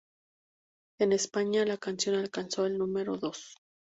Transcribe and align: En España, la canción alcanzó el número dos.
En 0.97 1.11
España, 1.11 1.63
la 1.63 1.77
canción 1.77 2.15
alcanzó 2.15 2.65
el 2.65 2.75
número 2.79 3.17
dos. 3.17 3.53